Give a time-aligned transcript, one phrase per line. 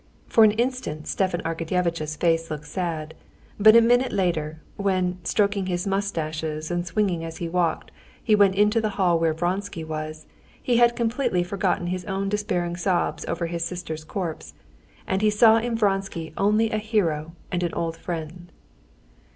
[0.25, 3.13] For an instant Stepan Arkadyevitch's face looked sad,
[3.59, 7.91] but a minute later, when, stroking his mustaches and swinging as he walked,
[8.23, 10.25] he went into the hall where Vronsky was,
[10.59, 14.55] he had completely forgotten his own despairing sobs over his sister's corpse,
[15.05, 18.51] and he saw in Vronsky only a hero and an old friend.